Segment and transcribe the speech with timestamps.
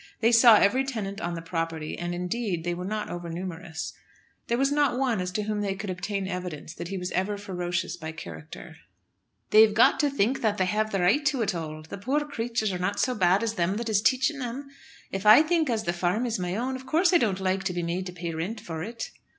[0.19, 3.93] They saw every tenant on the property; and, indeed, they were not over numerous.
[4.47, 7.37] There was not one as to whom they could obtain evidence that he was ever
[7.37, 8.77] ferocious by character.
[9.51, 11.83] "They've got to think that they have the right to it all.
[11.83, 14.69] The poor creatures are not so bad as them that is teaching them.
[15.11, 17.73] If I think as the farm is my own, of course I don't like to
[17.73, 19.11] be made to pay rent for it."